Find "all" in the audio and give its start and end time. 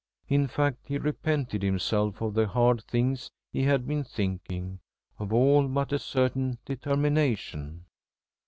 5.31-5.67